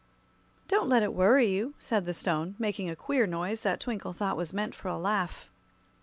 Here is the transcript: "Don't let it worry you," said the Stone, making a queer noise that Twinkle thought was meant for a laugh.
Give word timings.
"Don't 0.67 0.89
let 0.89 1.03
it 1.03 1.13
worry 1.13 1.47
you," 1.47 1.75
said 1.77 2.07
the 2.07 2.13
Stone, 2.15 2.55
making 2.57 2.89
a 2.89 2.95
queer 2.95 3.27
noise 3.27 3.61
that 3.61 3.79
Twinkle 3.79 4.13
thought 4.13 4.35
was 4.35 4.51
meant 4.51 4.73
for 4.73 4.87
a 4.87 4.97
laugh. 4.97 5.47